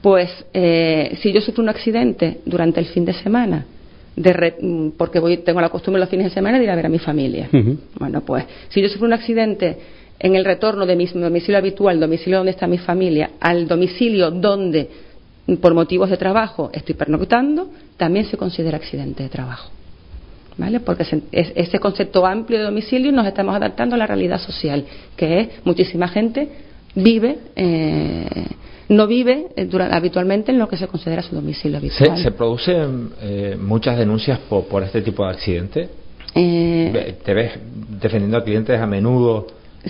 Pues 0.00 0.30
eh, 0.54 1.18
si 1.20 1.32
yo 1.32 1.40
sufro 1.40 1.62
un 1.62 1.68
accidente 1.68 2.40
durante 2.44 2.78
el 2.80 2.86
fin 2.86 3.04
de 3.04 3.12
semana 3.12 3.66
de 4.16 4.92
porque 4.96 5.20
voy, 5.20 5.38
tengo 5.38 5.60
la 5.60 5.68
costumbre 5.68 6.00
los 6.00 6.08
fines 6.08 6.26
de 6.26 6.30
semana 6.30 6.58
de 6.58 6.64
ir 6.64 6.70
a 6.70 6.74
ver 6.74 6.86
a 6.86 6.88
mi 6.88 6.98
familia. 6.98 7.48
Bueno, 7.98 8.22
pues 8.22 8.44
si 8.70 8.80
yo 8.80 8.88
sufro 8.88 9.06
un 9.06 9.12
accidente 9.12 9.76
en 10.18 10.34
el 10.34 10.44
retorno 10.44 10.86
de 10.86 10.96
mi 10.96 11.06
domicilio 11.06 11.58
habitual, 11.58 12.00
domicilio 12.00 12.38
donde 12.38 12.52
está 12.52 12.66
mi 12.66 12.78
familia, 12.78 13.32
al 13.38 13.68
domicilio 13.68 14.30
donde 14.30 14.88
por 15.60 15.74
motivos 15.74 16.10
de 16.10 16.16
trabajo 16.16 16.70
estoy 16.72 16.94
pernoctando, 16.94 17.70
también 17.96 18.24
se 18.24 18.36
considera 18.36 18.78
accidente 18.78 19.22
de 19.22 19.28
trabajo. 19.28 19.70
¿Vale? 20.58 20.80
Porque 20.80 21.04
ese 21.32 21.78
concepto 21.78 22.24
amplio 22.24 22.58
de 22.58 22.64
domicilio 22.64 23.12
nos 23.12 23.26
estamos 23.26 23.54
adaptando 23.54 23.94
a 23.94 23.98
la 23.98 24.06
realidad 24.06 24.40
social, 24.40 24.86
que 25.14 25.40
es 25.40 25.48
muchísima 25.64 26.08
gente 26.08 26.48
vive, 26.94 27.38
eh, 27.54 28.46
no 28.88 29.06
vive 29.06 29.46
eh, 29.56 29.68
habitualmente 29.90 30.52
en 30.52 30.58
lo 30.58 30.68
que 30.68 30.76
se 30.76 30.86
considera 30.86 31.22
su 31.22 31.34
domicilio 31.34 31.78
habitual. 31.78 32.18
¿Se, 32.22 32.30
producen 32.30 33.10
eh, 33.20 33.56
muchas 33.60 33.98
denuncias 33.98 34.38
por, 34.38 34.82
este 34.82 35.02
tipo 35.02 35.24
de 35.24 35.30
accidente? 35.30 35.88
¿Te 36.34 37.34
ves 37.34 37.52
defendiendo 38.00 38.36
a 38.36 38.44
clientes 38.44 38.78
a 38.78 38.86
menudo 38.86 39.46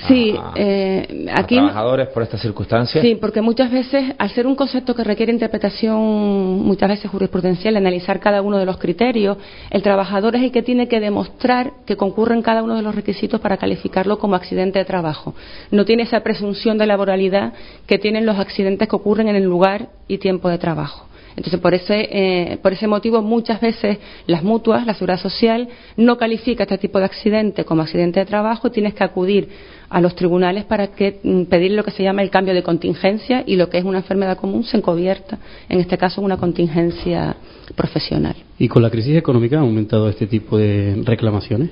Sí, 0.09 0.35
eh, 0.57 1.27
aquí. 1.35 1.57
trabajadores 1.57 2.09
por 2.09 2.23
estas 2.23 2.41
circunstancias. 2.41 3.03
Sí, 3.03 3.15
porque 3.15 3.41
muchas 3.41 3.71
veces, 3.71 4.15
al 4.19 4.31
ser 4.31 4.47
un 4.47 4.55
concepto 4.55 4.95
que 4.95 5.03
requiere 5.03 5.33
interpretación, 5.33 5.99
muchas 6.63 6.91
veces 6.91 7.11
jurisprudencial, 7.11 7.77
analizar 7.77 8.21
cada 8.21 8.43
uno 8.43 8.59
de 8.59 8.67
los 8.67 8.77
criterios, 8.77 9.39
el 9.71 9.83
trabajador 9.83 10.37
es 10.37 10.43
el 10.43 10.53
que 10.53 10.63
tiene 10.63 10.87
que 10.87 11.01
demostrar 11.01 11.73
que 11.87 11.97
concurren 11.97 12.43
cada 12.43 12.63
uno 12.63 12.77
de 12.77 12.83
los 12.83 12.95
requisitos 12.95 13.41
para 13.41 13.57
calificarlo 13.57 14.19
como 14.19 14.37
accidente 14.37 14.79
de 14.79 14.85
trabajo. 14.85 15.35
No 15.71 15.87
tiene 15.87 16.03
esa 16.03 16.21
presunción 16.21 16.77
de 16.77 16.87
laboralidad 16.87 17.55
que 17.87 17.99
tienen 17.99 18.27
los 18.27 18.39
accidentes 18.39 18.89
que 18.89 18.97
ocurren 18.97 19.29
en 19.29 19.37
el 19.37 19.45
lugar 19.45 19.89
y 20.09 20.19
tiempo 20.19 20.51
de 20.51 20.59
trabajo. 20.59 21.06
Entonces, 21.37 21.61
por 21.61 21.75
ese, 21.75 22.09
eh, 22.11 22.59
por 22.63 22.73
ese 22.73 22.87
motivo, 22.87 23.21
muchas 23.21 23.61
veces 23.61 23.99
las 24.27 24.43
mutuas, 24.43 24.87
la 24.87 24.95
seguridad 24.95 25.21
social, 25.21 25.69
no 25.97 26.17
califica 26.17 26.63
este 26.63 26.79
tipo 26.79 26.99
de 26.99 27.05
accidente 27.05 27.65
como 27.65 27.83
accidente 27.83 28.21
de 28.21 28.27
trabajo 28.27 28.69
y 28.69 28.71
tienes 28.71 28.95
que 28.95 29.05
acudir 29.05 29.49
a 29.91 30.01
los 30.01 30.17
tribunales 30.17 30.65
para 30.65 30.89
que 30.89 31.21
mm, 31.23 31.43
pedir 31.45 31.73
lo 31.73 31.85
que 31.85 31.91
se 31.91 32.03
llama 32.03 32.23
el 32.23 32.31
cambio 32.31 32.55
de 32.55 32.63
contingencia 32.63 33.45
y 33.47 33.57
lo 33.57 33.69
que 33.69 33.79
es 33.79 33.85
una 33.85 33.99
enfermedad 33.99 34.39
común 34.39 34.65
se 34.65 34.79
encubierta, 34.79 35.39
en 35.69 35.79
este 35.79 35.99
caso, 35.99 36.23
una 36.23 36.39
contingencia 36.39 37.37
profesional. 37.75 38.35
¿Y 38.59 38.69
con 38.69 38.83
la 38.83 38.91
crisis 38.91 39.17
económica 39.17 39.59
ha 39.59 39.61
aumentado 39.61 40.09
este 40.09 40.27
tipo 40.27 40.57
de 40.57 41.03
reclamaciones? 41.05 41.71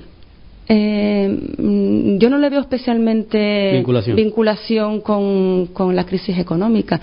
Eh, 0.67 1.27
mm, 1.57 2.17
yo 2.17 2.29
no 2.29 2.37
le 2.37 2.49
veo 2.49 2.61
especialmente 2.61 3.83
vinculación, 4.15 5.01
con, 5.01 5.67
con, 5.73 5.95
la 5.95 6.05
crisis 6.05 6.37
económica. 6.37 7.01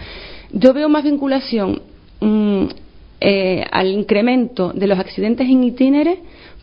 Yo 0.52 0.73
veo 0.73 0.88
más 0.88 1.04
vinculación 1.04 1.81
mm, 2.23 2.69
eh, 3.21 3.64
al 3.71 3.88
incremento 3.88 4.73
de 4.73 4.87
los 4.87 4.99
accidentes 4.99 5.49
en 5.49 5.64
itinere 5.64 6.21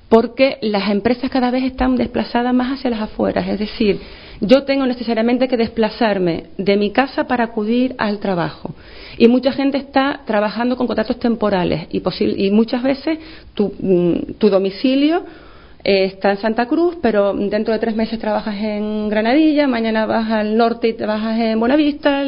porque 0.09 0.57
las 0.61 0.89
empresas 0.89 1.29
cada 1.29 1.51
vez 1.51 1.63
están 1.63 1.95
desplazadas 1.95 2.53
más 2.53 2.79
hacia 2.79 2.89
las 2.89 3.01
afueras. 3.01 3.47
Es 3.47 3.59
decir, 3.59 3.99
yo 4.41 4.63
tengo 4.63 4.85
necesariamente 4.85 5.47
que 5.47 5.57
desplazarme 5.57 6.45
de 6.57 6.77
mi 6.77 6.91
casa 6.91 7.25
para 7.25 7.45
acudir 7.45 7.95
al 7.97 8.19
trabajo. 8.19 8.73
Y 9.17 9.27
mucha 9.27 9.51
gente 9.51 9.77
está 9.77 10.21
trabajando 10.25 10.77
con 10.77 10.87
contratos 10.87 11.19
temporales 11.19 11.87
y, 11.91 12.01
y 12.47 12.51
muchas 12.51 12.81
veces 12.81 13.19
tu, 13.53 13.73
mm, 13.79 14.39
domicilio 14.49 15.23
eh, 15.83 16.05
está 16.05 16.31
en 16.31 16.37
Santa 16.37 16.67
Cruz, 16.67 16.97
pero 17.01 17.33
dentro 17.33 17.73
de 17.73 17.79
tres 17.79 17.95
meses 17.95 18.19
trabajas 18.19 18.55
en 18.57 19.07
Granadilla, 19.07 19.67
mañana 19.67 20.05
vas 20.05 20.29
al 20.29 20.57
norte 20.57 20.89
y 20.89 20.93
trabajas 20.93 21.39
en 21.39 21.59
Buenavista, 21.59 22.23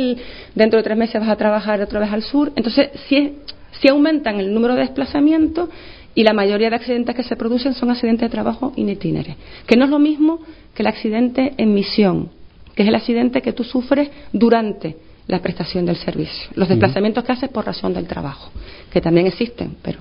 dentro 0.56 0.78
de 0.78 0.84
tres 0.84 0.98
meses 0.98 1.20
vas 1.20 1.30
a 1.30 1.36
trabajar 1.36 1.82
otra 1.82 2.00
vez 2.00 2.12
al 2.12 2.24
sur. 2.24 2.54
Entonces, 2.56 2.90
si, 3.08 3.34
si 3.82 3.90
aumentan 3.90 4.40
el 4.40 4.54
número 4.54 4.76
de 4.76 4.82
desplazamientos 4.82 5.70
y 6.16 6.24
la 6.24 6.34
mayoría 6.34 6.70
de 6.70 6.78
accidentes 6.78 7.14
que 7.14 7.24
se 7.24 7.36
producen 7.36 7.74
son 7.74 7.92
accidentes 7.92 8.30
de 8.30 8.32
trabajo 8.32 8.72
in 8.78 8.90
itinere, 8.90 9.36
que 9.68 9.76
no 9.76 9.86
es 9.86 9.92
lo 9.92 10.00
mismo 10.00 10.40
que 10.74 10.84
el 10.84 10.88
accidente 10.88 11.54
en 11.58 11.74
misión, 11.74 12.30
que 12.74 12.84
es 12.84 12.88
el 12.88 12.96
accidente 12.96 13.42
que 13.42 13.52
tú 13.52 13.66
sufres 13.66 14.10
durante 14.32 14.96
la 15.28 15.40
prestación 15.40 15.86
del 15.86 15.98
servicio, 15.98 16.50
los 16.56 16.70
desplazamientos 16.70 17.24
que 17.26 17.32
haces 17.34 17.50
por 17.50 17.66
razón 17.66 17.94
del 17.94 18.08
trabajo, 18.08 18.50
que 18.92 19.02
también 19.02 19.28
existen, 19.28 19.76
pero 19.82 20.00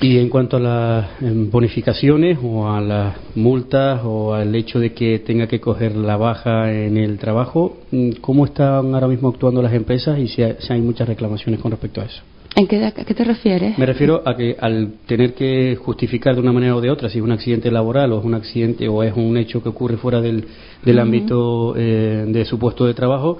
y 0.00 0.18
en 0.18 0.28
cuanto 0.28 0.58
a 0.58 0.60
las 0.60 1.22
em, 1.22 1.50
bonificaciones 1.50 2.38
o 2.42 2.68
a 2.68 2.80
las 2.80 3.16
multas 3.34 4.00
o 4.04 4.34
al 4.34 4.54
hecho 4.54 4.78
de 4.78 4.92
que 4.92 5.18
tenga 5.20 5.46
que 5.46 5.60
coger 5.60 5.96
la 5.96 6.16
baja 6.16 6.72
en 6.72 6.96
el 6.96 7.18
trabajo, 7.18 7.78
mm, 7.90 8.10
¿cómo 8.20 8.44
están 8.44 8.94
ahora 8.94 9.08
mismo 9.08 9.28
actuando 9.28 9.62
las 9.62 9.72
empresas 9.72 10.18
y 10.18 10.28
si 10.28 10.42
hay 10.42 10.80
muchas 10.80 11.08
reclamaciones 11.08 11.60
con 11.60 11.70
respecto 11.70 12.00
a 12.00 12.04
eso? 12.04 12.22
¿En 12.56 12.66
qué, 12.66 12.82
¿A 12.82 12.92
qué 12.92 13.14
te 13.14 13.24
refieres? 13.24 13.78
Me 13.78 13.84
refiero 13.84 14.22
a 14.24 14.34
que 14.34 14.56
al 14.58 14.94
tener 15.06 15.34
que 15.34 15.76
justificar 15.76 16.34
de 16.34 16.40
una 16.40 16.52
manera 16.52 16.74
o 16.74 16.80
de 16.80 16.90
otra 16.90 17.10
si 17.10 17.18
es 17.18 17.24
un 17.24 17.32
accidente 17.32 17.70
laboral 17.70 18.12
o 18.12 18.18
es 18.18 18.24
un 18.24 18.32
accidente 18.32 18.88
o 18.88 19.02
es 19.02 19.14
un 19.14 19.36
hecho 19.36 19.62
que 19.62 19.68
ocurre 19.68 19.98
fuera 19.98 20.22
del, 20.22 20.46
del 20.82 20.98
ámbito 20.98 21.74
eh, 21.76 22.24
de 22.26 22.44
su 22.46 22.58
puesto 22.58 22.86
de 22.86 22.94
trabajo, 22.94 23.38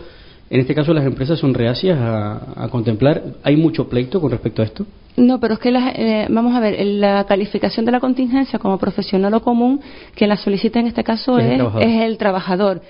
en 0.48 0.60
este 0.60 0.74
caso 0.74 0.94
las 0.94 1.04
empresas 1.04 1.38
son 1.38 1.54
reacias 1.54 1.98
a, 1.98 2.68
contemplar. 2.70 3.22
¿Hay 3.42 3.56
mucho 3.56 3.88
pleito 3.88 4.20
con 4.20 4.30
respecto 4.30 4.62
a 4.62 4.64
esto? 4.64 4.86
No, 5.16 5.40
pero 5.40 5.54
es 5.54 5.60
que 5.60 5.70
eh, 5.70 6.26
vamos 6.28 6.54
a 6.54 6.60
ver, 6.60 6.84
la 6.84 7.24
calificación 7.24 7.86
de 7.86 7.92
la 7.92 8.00
contingencia 8.00 8.58
como 8.58 8.78
profesional 8.78 9.32
o 9.34 9.42
común, 9.42 9.80
quien 10.14 10.28
la 10.28 10.36
solicita 10.36 10.78
en 10.78 10.86
este 10.86 11.04
caso 11.04 11.38
es, 11.38 11.60
es 11.80 12.02
el 12.02 12.18
trabajador. 12.18 12.82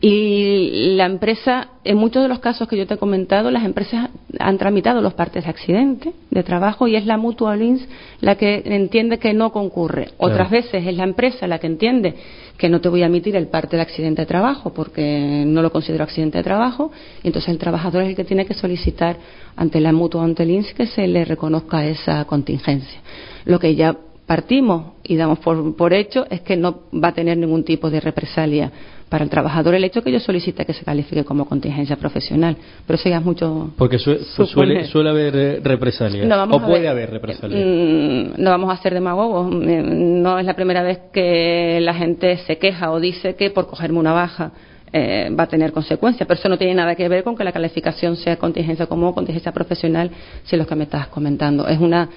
Y 0.00 0.94
la 0.96 1.06
empresa, 1.06 1.68
en 1.82 1.96
muchos 1.96 2.22
de 2.22 2.28
los 2.28 2.38
casos 2.38 2.68
que 2.68 2.76
yo 2.76 2.86
te 2.86 2.94
he 2.94 2.98
comentado, 2.98 3.50
las 3.50 3.64
empresas 3.64 4.10
han 4.38 4.58
tramitado 4.58 5.00
los 5.00 5.14
partes 5.14 5.44
de 5.44 5.50
accidente 5.50 6.12
de 6.30 6.42
trabajo 6.42 6.86
y 6.86 6.96
es 6.96 7.06
la 7.06 7.16
Mutual 7.16 7.60
Lins 7.60 7.88
la 8.20 8.34
que 8.34 8.62
entiende 8.66 9.18
que 9.18 9.32
no 9.32 9.52
concurre. 9.52 10.10
Otras 10.18 10.50
veces 10.50 10.86
es 10.86 10.96
la 10.96 11.04
empresa 11.04 11.46
la 11.46 11.58
que 11.58 11.66
entiende 11.66 12.14
que 12.56 12.68
no 12.68 12.80
te 12.80 12.88
voy 12.88 13.02
a 13.02 13.06
emitir 13.06 13.36
el 13.36 13.48
parte 13.48 13.76
de 13.76 13.82
accidente 13.82 14.22
de 14.22 14.26
trabajo 14.26 14.72
porque 14.72 15.44
no 15.46 15.62
lo 15.62 15.70
considero 15.70 16.04
accidente 16.04 16.38
de 16.38 16.44
trabajo 16.44 16.90
y 17.22 17.28
entonces 17.28 17.50
el 17.50 17.58
trabajador 17.58 18.02
es 18.02 18.10
el 18.10 18.16
que 18.16 18.24
tiene 18.24 18.46
que 18.46 18.54
solicitar 18.54 19.16
ante 19.56 19.80
la 19.80 19.92
Mutual 19.92 20.26
ante 20.26 20.42
el 20.42 20.50
INS 20.50 20.74
que 20.74 20.86
se 20.86 21.06
le 21.06 21.24
reconozca 21.24 21.86
esa 21.86 22.24
contingencia. 22.24 23.00
Lo 23.44 23.58
que 23.58 23.74
ya 23.74 23.96
partimos 24.26 24.94
y 25.04 25.16
damos 25.16 25.38
por 25.38 25.92
hecho 25.92 26.26
es 26.30 26.40
que 26.40 26.56
no 26.56 26.80
va 26.92 27.08
a 27.08 27.14
tener 27.14 27.38
ningún 27.38 27.64
tipo 27.64 27.90
de 27.90 28.00
represalia 28.00 28.72
para 29.08 29.22
el 29.22 29.30
trabajador 29.30 29.74
el 29.74 29.84
hecho 29.84 30.02
que 30.02 30.10
yo 30.10 30.18
solicite 30.18 30.64
que 30.64 30.72
se 30.72 30.84
califique 30.84 31.24
como 31.24 31.46
contingencia 31.46 31.96
profesional. 31.96 32.56
Pero 32.86 32.98
eso 32.98 33.08
ya 33.08 33.18
es 33.18 33.24
mucho. 33.24 33.70
Porque 33.76 33.98
suele, 33.98 34.84
suele 34.86 35.10
haber 35.10 35.36
eh, 35.36 35.60
represalias. 35.62 36.28
o 36.50 36.60
puede 36.60 36.88
haber 36.88 37.10
represalias. 37.10 37.64
Mm, 37.64 38.42
no 38.42 38.50
vamos 38.50 38.70
a 38.70 38.72
hacer 38.74 38.94
demagogos. 38.94 39.46
Mm, 39.46 40.22
no 40.22 40.38
es 40.38 40.46
la 40.46 40.54
primera 40.54 40.82
vez 40.82 40.98
que 41.12 41.78
la 41.80 41.94
gente 41.94 42.36
se 42.38 42.58
queja 42.58 42.90
o 42.90 42.98
dice 42.98 43.36
que 43.36 43.50
por 43.50 43.66
cogerme 43.66 43.98
una 43.98 44.12
baja. 44.12 44.52
Eh, 44.92 45.30
va 45.38 45.44
a 45.44 45.46
tener 45.48 45.72
consecuencias, 45.72 46.26
pero 46.26 46.38
eso 46.38 46.48
no 46.48 46.56
tiene 46.56 46.72
nada 46.72 46.94
que 46.94 47.06
ver 47.08 47.24
con 47.24 47.36
que 47.36 47.42
la 47.42 47.52
calificación 47.52 48.16
sea 48.16 48.36
contingencia 48.36 48.86
común 48.86 49.08
o 49.08 49.14
contingencia 49.14 49.52
profesional, 49.52 50.10
si 50.44 50.54
es 50.54 50.58
lo 50.58 50.66
que 50.66 50.76
me 50.76 50.84
estás 50.84 51.08
comentando. 51.08 51.66
Es 51.66 51.80
una 51.80 52.08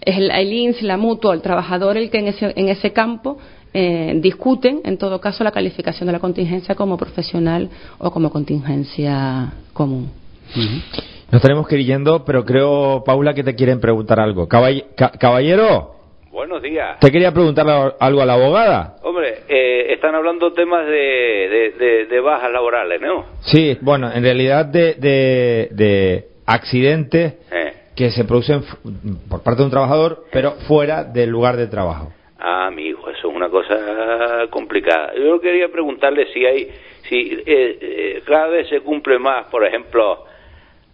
es 0.00 0.16
el, 0.16 0.30
el 0.30 0.52
INS, 0.52 0.82
la 0.82 0.96
mutua, 0.96 1.34
el 1.34 1.42
trabajador 1.42 1.96
el 1.96 2.10
que 2.10 2.18
en 2.18 2.28
ese, 2.28 2.52
en 2.56 2.68
ese 2.68 2.92
campo 2.92 3.38
eh, 3.74 4.12
discuten, 4.20 4.80
en 4.84 4.96
todo 4.98 5.20
caso, 5.20 5.42
la 5.42 5.50
calificación 5.50 6.06
de 6.06 6.12
la 6.12 6.20
contingencia 6.20 6.76
como 6.76 6.96
profesional 6.96 7.68
o 7.98 8.10
como 8.12 8.30
contingencia 8.30 9.52
común. 9.72 10.12
Nos 11.32 11.42
tenemos 11.42 11.66
que 11.66 11.76
ir 11.76 11.86
yendo, 11.86 12.24
pero 12.24 12.44
creo, 12.44 13.02
Paula, 13.04 13.34
que 13.34 13.42
te 13.42 13.56
quieren 13.56 13.80
preguntar 13.80 14.20
algo. 14.20 14.46
caballero. 14.46 15.90
Buenos 16.30 16.62
días. 16.62 17.00
¿Te 17.00 17.10
quería 17.10 17.32
preguntar 17.32 17.66
algo 17.98 18.22
a 18.22 18.24
la 18.24 18.34
abogada? 18.34 18.96
Hombre, 19.02 19.38
eh, 19.48 19.92
están 19.92 20.14
hablando 20.14 20.52
temas 20.52 20.86
de, 20.86 22.06
de, 22.08 22.20
bajas 22.20 22.52
laborales, 22.52 23.00
¿no? 23.00 23.24
Sí, 23.40 23.76
bueno, 23.80 24.10
en 24.12 24.22
realidad 24.22 24.66
de, 24.66 24.94
de 24.94 26.28
accidentes 26.46 27.34
eh. 27.50 27.72
que 27.96 28.10
se 28.12 28.24
producen 28.24 28.62
por 29.28 29.42
parte 29.42 29.60
de 29.62 29.64
un 29.64 29.70
trabajador, 29.70 30.24
pero 30.32 30.52
fuera 30.68 31.04
del 31.04 31.30
lugar 31.30 31.56
de 31.56 31.66
trabajo. 31.66 32.12
Ah, 32.46 32.66
amigo, 32.66 33.08
eso 33.08 33.28
es 33.30 33.34
una 33.34 33.48
cosa 33.48 34.46
complicada. 34.50 35.14
Yo 35.14 35.40
quería 35.40 35.68
preguntarle 35.68 36.30
si 36.30 36.44
hay, 36.44 36.70
si 37.08 37.38
eh, 37.46 37.78
eh, 37.80 38.22
cada 38.26 38.48
vez 38.48 38.68
se 38.68 38.82
cumple 38.82 39.18
más, 39.18 39.46
por 39.46 39.64
ejemplo, 39.64 40.26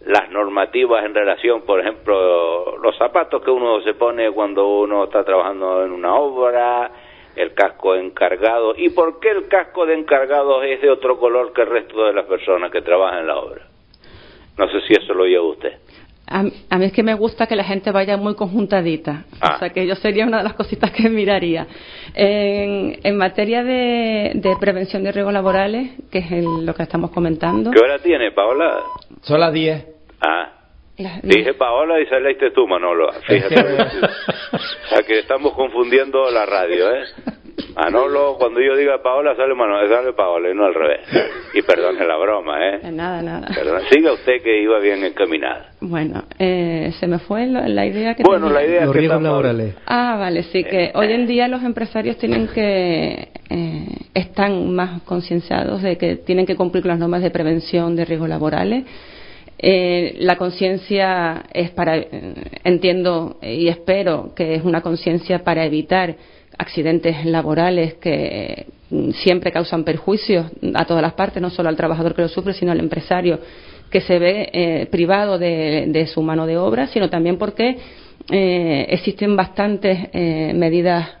las 0.05 0.31
normativas 0.31 1.03
en 1.03 1.13
relación, 1.13 1.63
por 1.63 1.81
ejemplo, 1.81 2.77
los 2.77 2.97
zapatos 2.97 3.43
que 3.43 3.51
uno 3.51 3.81
se 3.81 3.95
pone 3.95 4.31
cuando 4.31 4.65
uno 4.65 5.03
está 5.03 5.25
trabajando 5.25 5.83
en 5.83 5.91
una 5.91 6.15
obra, 6.15 6.89
el 7.35 7.53
casco 7.53 7.95
encargado. 7.95 8.73
¿Y 8.77 8.91
por 8.91 9.19
qué 9.19 9.31
el 9.31 9.49
casco 9.49 9.85
de 9.85 9.95
encargado 9.95 10.63
es 10.63 10.79
de 10.79 10.89
otro 10.89 11.19
color 11.19 11.51
que 11.51 11.63
el 11.63 11.69
resto 11.69 12.05
de 12.05 12.13
las 12.13 12.27
personas 12.27 12.71
que 12.71 12.81
trabajan 12.81 13.19
en 13.19 13.27
la 13.27 13.37
obra? 13.37 13.67
No 14.57 14.69
sé 14.69 14.79
si 14.87 14.93
eso 14.93 15.13
lo 15.13 15.23
oye 15.23 15.37
usted. 15.37 15.79
A, 16.31 16.77
mí 16.77 16.85
es 16.85 16.93
que 16.93 17.03
me 17.03 17.13
gusta 17.13 17.45
que 17.45 17.55
la 17.55 17.63
gente 17.63 17.91
vaya 17.91 18.17
muy 18.17 18.35
conjuntadita. 18.35 19.25
O 19.33 19.37
ah. 19.41 19.59
sea, 19.59 19.69
que 19.69 19.85
yo 19.85 19.95
sería 19.95 20.25
una 20.25 20.37
de 20.37 20.43
las 20.43 20.53
cositas 20.53 20.91
que 20.91 21.09
miraría. 21.09 21.67
En, 22.13 23.17
materia 23.17 23.63
de, 23.63 24.55
prevención 24.59 25.03
de 25.03 25.11
riesgos 25.11 25.33
laborales, 25.33 25.91
que 26.11 26.19
es 26.19 26.43
lo 26.43 26.73
que 26.73 26.83
estamos 26.83 27.11
comentando. 27.11 27.71
¿Qué 27.71 27.79
hora 27.79 27.99
tiene, 27.99 28.31
Paola? 28.31 28.79
Son 29.21 29.39
las 29.39 29.53
10. 29.53 29.85
Ah, 30.21 30.51
Dije 31.23 31.53
Paola 31.55 31.99
y 31.99 32.05
saliste 32.05 32.51
tú, 32.51 32.67
Manolo. 32.67 33.11
Fíjate. 33.27 33.55
o 33.55 34.87
sea 34.89 35.03
que 35.05 35.19
estamos 35.19 35.53
confundiendo 35.53 36.29
la 36.29 36.45
radio, 36.45 36.93
¿eh? 36.93 37.03
Manolo, 37.75 38.35
cuando 38.37 38.59
yo 38.59 38.75
diga 38.75 39.01
Paola, 39.01 39.35
sale 39.35 39.53
Manolo, 39.55 39.87
sale 39.87 40.13
Paola 40.13 40.49
y 40.49 40.55
no 40.55 40.65
al 40.65 40.73
revés. 40.73 41.01
Y 41.53 41.61
perdone 41.63 42.05
la 42.05 42.15
broma, 42.15 42.65
¿eh? 42.65 42.91
Nada, 42.91 43.21
nada. 43.21 43.49
Siga 43.89 44.13
usted 44.13 44.41
que 44.41 44.61
iba 44.61 44.79
bien 44.79 45.03
encaminada. 45.03 45.71
Bueno, 45.81 46.23
eh, 46.39 46.93
se 46.97 47.07
me 47.07 47.19
fue 47.19 47.45
la, 47.45 47.85
idea 47.85 48.15
que 48.15 48.23
Bueno, 48.23 48.49
la 48.49 48.65
idea 48.65 48.85
los 48.85 48.95
riesgos 48.95 49.21
laborales. 49.21 49.75
Ah, 49.85 50.15
vale, 50.17 50.43
sí, 50.43 50.63
que 50.63 50.85
eh, 50.85 50.91
hoy 50.95 51.11
en 51.11 51.27
día 51.27 51.49
los 51.49 51.61
empresarios 51.63 52.17
tienen 52.17 52.47
que... 52.47 53.29
Eh, 53.49 53.85
están 54.13 54.73
más 54.73 55.01
concienciados 55.01 55.81
de 55.81 55.97
que 55.97 56.15
tienen 56.15 56.45
que 56.45 56.55
cumplir 56.55 56.83
con 56.83 56.89
las 56.89 56.99
normas 56.99 57.21
de 57.21 57.31
prevención 57.31 57.97
de 57.97 58.05
riesgos 58.05 58.29
laborales 58.29 58.85
eh, 59.63 60.15
la 60.19 60.37
conciencia 60.37 61.43
es 61.53 61.69
para, 61.69 62.03
entiendo 62.63 63.37
y 63.43 63.67
espero 63.67 64.33
que 64.35 64.55
es 64.55 64.63
una 64.63 64.81
conciencia 64.81 65.43
para 65.43 65.65
evitar 65.65 66.15
accidentes 66.61 67.25
laborales 67.25 67.95
que 67.95 68.67
siempre 69.23 69.51
causan 69.51 69.83
perjuicios 69.83 70.45
a 70.73 70.85
todas 70.85 71.01
las 71.01 71.13
partes, 71.13 71.41
no 71.41 71.49
solo 71.49 71.69
al 71.69 71.77
trabajador 71.77 72.13
que 72.13 72.21
lo 72.21 72.27
sufre, 72.27 72.53
sino 72.53 72.71
al 72.71 72.79
empresario 72.79 73.39
que 73.89 74.01
se 74.01 74.19
ve 74.19 74.49
eh, 74.53 74.87
privado 74.89 75.37
de, 75.37 76.07
su 76.13 76.21
mano 76.21 76.45
de 76.45 76.57
obra, 76.57 76.87
sino 76.87 77.09
también 77.09 77.37
porque 77.37 77.77
eh, 78.29 78.85
existen 78.89 79.35
bastantes 79.35 80.13
medidas 80.13 81.20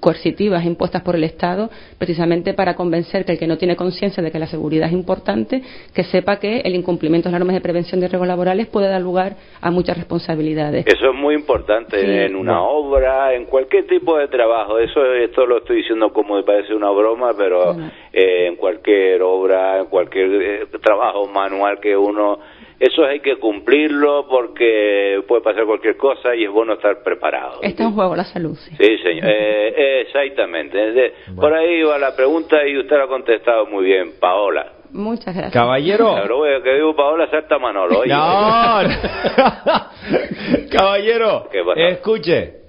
coercitivas 0.00 0.64
impuestas 0.64 1.02
por 1.02 1.16
el 1.16 1.24
Estado 1.24 1.70
precisamente 1.98 2.54
para 2.54 2.74
convencer 2.74 3.24
que 3.24 3.32
el 3.32 3.38
que 3.38 3.46
no 3.46 3.56
tiene 3.56 3.76
conciencia 3.76 4.22
de 4.22 4.30
que 4.30 4.38
la 4.38 4.46
seguridad 4.46 4.88
es 4.88 4.92
importante, 4.92 5.62
que 5.94 6.04
sepa 6.04 6.38
que 6.38 6.60
el 6.60 6.74
incumplimiento 6.74 7.28
de 7.28 7.32
las 7.32 7.40
normas 7.40 7.54
de 7.54 7.60
prevención 7.60 8.00
de 8.00 8.08
riesgos 8.08 8.28
laborales 8.28 8.66
puede 8.66 8.88
dar 8.88 9.00
lugar 9.00 9.36
a 9.60 9.70
muchas 9.70 9.96
responsabilidades. 9.96 10.86
Eso 10.86 11.10
es 11.10 11.14
muy 11.14 11.34
importante 11.34 12.24
en 12.26 12.36
una 12.36 12.62
obra, 12.62 13.34
en 13.34 13.46
cualquier 13.46 13.86
tipo 13.86 14.18
de 14.18 14.28
trabajo. 14.28 14.78
Eso 14.78 15.04
esto 15.14 15.46
lo 15.46 15.58
estoy 15.58 15.78
diciendo 15.78 16.12
como 16.12 16.36
me 16.36 16.42
parece 16.42 16.74
una 16.74 16.90
broma, 16.90 17.32
pero 17.36 17.76
eh, 18.12 18.46
en 18.46 18.56
cualquier 18.56 19.22
obra, 19.22 19.80
en 19.80 19.86
cualquier 19.86 20.42
eh, 20.42 20.66
trabajo 20.82 21.26
manual 21.26 21.80
que 21.80 21.96
uno 21.96 22.38
eso 22.78 23.04
hay 23.04 23.20
que 23.20 23.36
cumplirlo 23.36 24.26
porque 24.28 25.22
puede 25.28 25.42
pasar 25.42 25.64
cualquier 25.64 25.96
cosa 25.96 26.34
y 26.34 26.44
es 26.44 26.50
bueno 26.50 26.74
estar 26.74 27.02
preparado. 27.02 27.60
Está 27.62 27.84
en 27.84 27.92
juego 27.92 28.16
la 28.16 28.24
salud. 28.24 28.56
Sí, 28.56 28.98
señor. 28.98 29.24
Eh, 29.28 30.02
exactamente. 30.02 31.14
Por 31.34 31.52
ahí 31.54 31.82
va 31.82 31.98
la 31.98 32.14
pregunta 32.14 32.66
y 32.66 32.76
usted 32.78 32.96
la 32.96 33.04
ha 33.04 33.08
contestado 33.08 33.66
muy 33.66 33.84
bien, 33.84 34.12
Paola. 34.20 34.72
Muchas 34.90 35.34
gracias. 35.34 35.52
Caballero. 35.52 36.12
Claro, 36.14 36.42
que 36.62 36.74
digo 36.74 36.94
Paola 36.94 37.28
Salta 37.28 37.58
Manolo. 37.58 38.04
No. 38.06 38.80
Caballero. 40.70 41.48
Escuche. 41.76 42.63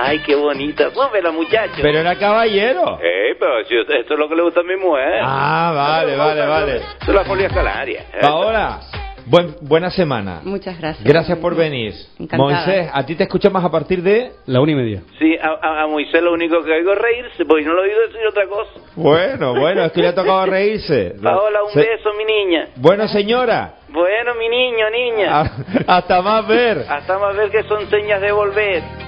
Ay, 0.00 0.20
qué 0.20 0.36
bonita. 0.36 0.90
la 1.22 1.32
muchacha. 1.32 1.74
Pero 1.82 1.98
era 1.98 2.16
caballero. 2.16 2.98
Eh, 3.02 3.34
pero 3.38 3.64
si 3.64 3.76
esto 3.76 4.14
es 4.14 4.18
lo 4.18 4.28
que 4.28 4.36
le 4.36 4.42
gusta 4.42 4.60
a 4.60 4.62
mi 4.62 4.76
mujer. 4.76 5.20
Ah, 5.22 5.72
vale, 5.74 6.16
vale, 6.16 6.46
vale. 6.46 6.76
Esto 6.76 7.08
es 7.08 7.14
la 7.14 7.24
folia 7.24 7.48
escalaria. 7.48 8.04
Ahora, 8.22 8.80
buen, 9.26 9.56
buena 9.62 9.90
semana. 9.90 10.40
Muchas 10.44 10.78
gracias. 10.78 11.04
Gracias 11.04 11.38
por 11.38 11.56
venir. 11.56 11.94
Moisés, 12.32 12.90
¿a 12.92 13.04
ti 13.04 13.16
te 13.16 13.24
escuchamos 13.24 13.64
a 13.64 13.70
partir 13.70 14.02
de 14.02 14.30
la 14.46 14.60
una 14.60 14.72
y 14.72 14.74
media? 14.76 15.02
Sí, 15.18 15.36
a, 15.40 15.86
Moisés 15.88 16.22
lo 16.22 16.32
único 16.32 16.62
que 16.62 16.70
oigo 16.70 16.92
es 16.92 16.98
reírse, 16.98 17.44
porque 17.44 17.64
no 17.64 17.72
lo 17.72 17.82
he 17.82 17.88
oído 17.88 18.00
decir 18.02 18.26
otra 18.28 18.46
cosa. 18.46 18.70
Bueno, 18.94 19.54
bueno, 19.58 19.84
es 19.84 19.92
que 19.92 20.02
le 20.02 20.08
ha 20.08 20.14
tocado 20.14 20.46
reírse. 20.46 21.16
Paola, 21.22 21.64
un 21.64 21.74
beso, 21.74 22.10
mi 22.16 22.24
niña. 22.24 22.68
Bueno, 22.76 23.08
señora. 23.08 23.74
Bueno, 23.88 24.34
mi 24.34 24.48
niño, 24.48 24.90
niña. 24.90 25.28
Ah, 25.32 25.50
hasta 25.88 26.22
más 26.22 26.46
ver. 26.46 26.84
Hasta 26.88 27.18
más 27.18 27.36
ver 27.36 27.50
que 27.50 27.64
son 27.64 27.88
señas 27.88 28.20
de 28.20 28.30
volver. 28.30 29.07